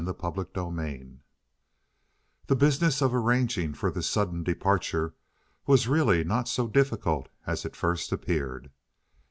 [0.03, 1.19] CHAPTER XXIII
[2.47, 5.13] The business of arranging for this sudden departure
[5.67, 8.71] was really not so difficult as it first appeared.